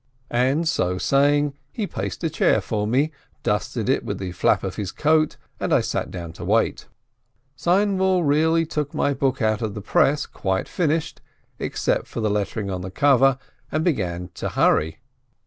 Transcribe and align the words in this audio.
And 0.31 0.67
so 0.67 0.97
saying, 0.97 1.53
he 1.71 1.85
placed 1.85 2.23
a 2.23 2.29
chair 2.31 2.59
for 2.59 2.87
me, 2.87 3.11
dusted 3.43 3.87
it 3.87 4.03
with 4.03 4.17
the 4.17 4.31
flap 4.31 4.63
of 4.63 4.75
his 4.75 4.91
coat, 4.91 5.37
and 5.59 5.71
I 5.71 5.81
sat 5.81 6.09
down 6.09 6.33
to 6.33 6.43
wait. 6.43 6.87
Seinwill 7.55 8.23
really 8.23 8.65
took 8.65 8.95
my 8.95 9.13
book 9.13 9.43
out 9.43 9.61
of 9.61 9.75
the 9.75 9.79
press 9.81 10.25
quite 10.25 10.67
finished 10.67 11.21
except 11.59 12.07
for 12.07 12.19
the 12.19 12.31
lettering 12.31 12.71
on 12.71 12.81
the 12.81 12.89
cover, 12.89 13.37
and 13.71 13.83
began 13.83 14.29
to 14.33 14.49
hurry. 14.49 15.01